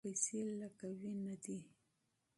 [0.07, 1.57] پیسې لکه وینه دي.